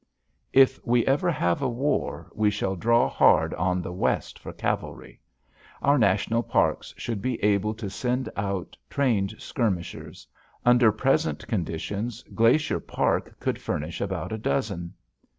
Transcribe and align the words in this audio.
If 0.51 0.83
we 0.83 1.05
ever 1.05 1.29
have 1.29 1.61
a 1.61 1.69
war, 1.69 2.31
we 2.33 2.49
shall 2.49 2.75
draw 2.75 3.07
hard 3.07 3.53
on 3.53 3.83
the 3.83 3.91
West 3.93 4.39
for 4.39 4.51
cavalry. 4.51 5.21
Our 5.83 5.99
national 5.99 6.41
parks 6.41 6.91
should 6.97 7.21
be 7.21 7.35
able 7.43 7.75
to 7.75 7.87
send 7.87 8.27
out 8.35 8.75
trained 8.89 9.35
skirmishers. 9.37 10.25
Under 10.65 10.91
present 10.91 11.47
conditions 11.47 12.23
Glacier 12.33 12.79
Park 12.79 13.39
could 13.39 13.61
furnish 13.61 14.01
about 14.01 14.31
a 14.31 14.39
dozen. 14.39 14.95